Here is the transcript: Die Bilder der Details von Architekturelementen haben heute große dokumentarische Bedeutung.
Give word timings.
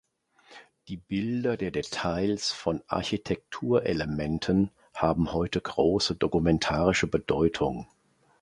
Die 0.87 0.97
Bilder 0.97 1.57
der 1.57 1.69
Details 1.69 2.51
von 2.51 2.81
Architekturelementen 2.87 4.71
haben 4.95 5.31
heute 5.31 5.61
große 5.61 6.15
dokumentarische 6.15 7.05
Bedeutung. 7.05 7.85